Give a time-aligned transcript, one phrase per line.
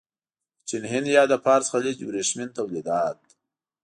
[0.57, 3.19] د چین، هند یا د فارس خلیج ورېښمین تولیدات.